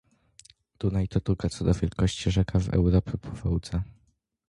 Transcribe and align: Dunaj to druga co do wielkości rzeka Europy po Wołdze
Dunaj 0.79 1.07
to 1.07 1.19
druga 1.19 1.49
co 1.49 1.63
do 1.65 1.73
wielkości 1.73 2.31
rzeka 2.31 2.59
Europy 2.71 3.17
po 3.17 3.31
Wołdze 3.31 3.83